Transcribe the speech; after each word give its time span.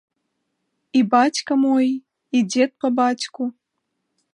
І 1.01 1.03
бацька 1.11 1.51
мой, 1.67 1.87
і 2.41 2.45
дзед 2.51 2.71
па 2.83 2.87
бацьку. 3.03 3.43